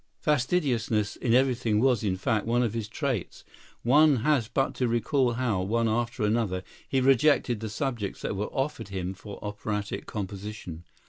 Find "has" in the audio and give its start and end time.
4.25-4.47